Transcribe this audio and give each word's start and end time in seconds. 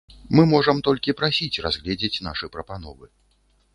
Мы 0.37 0.43
можам 0.53 0.77
толькі 0.87 1.15
прасіць 1.21 1.61
разгледзець 1.67 2.13
нашыя 2.29 2.51
прапановы. 2.57 3.05